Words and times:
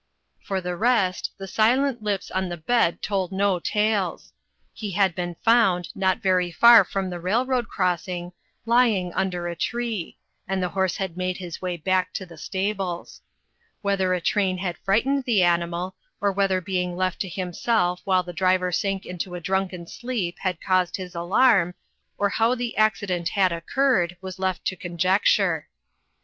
For 0.41 0.61
the 0.61 0.75
rest, 0.75 1.29
the 1.37 1.47
silent 1.47 2.01
lips 2.01 2.31
on 2.31 2.49
the 2.49 2.57
bed 2.57 3.03
told 3.03 3.31
no 3.31 3.51
39^ 3.57 3.57
INTERRUPTED. 3.57 3.71
tales. 3.73 4.33
He 4.73 4.91
had 4.93 5.13
been 5.13 5.35
found, 5.43 5.89
not 5.95 6.23
very 6.23 6.51
far 6.51 6.83
from 6.83 7.11
the 7.11 7.19
railroad 7.19 7.67
crossing, 7.67 8.31
lying 8.65 9.13
under 9.13 9.47
a 9.47 9.55
tree, 9.55 10.17
and 10.47 10.57
the 10.63 10.69
horse 10.69 10.95
had 10.97 11.17
made 11.17 11.37
his 11.37 11.61
way 11.61 11.77
back 11.77 12.13
to 12.13 12.25
the 12.25 12.35
stables. 12.39 13.21
Whether 13.83 14.15
a 14.15 14.19
train 14.21 14.57
bad 14.57 14.77
fright 14.83 15.05
ened 15.05 15.25
the 15.25 15.43
animal, 15.43 15.93
or 16.19 16.31
whether 16.31 16.61
being 16.61 16.95
left 16.95 17.19
to 17.19 17.29
himself 17.29 18.01
while 18.03 18.23
the 18.23 18.33
driver 18.33 18.71
sank 18.71 19.05
into 19.05 19.35
a 19.35 19.39
drunken 19.39 19.85
sleep 19.85 20.37
had 20.39 20.59
caused 20.59 20.95
his 20.97 21.13
alarm, 21.13 21.75
or 22.17 22.27
how 22.27 22.55
the 22.55 22.73
ac 22.75 23.05
cident 23.05 23.27
had 23.27 23.51
occurred, 23.51 24.17
was 24.19 24.39
left 24.39 24.65
to 24.65 24.75
conjecture. 24.75 25.67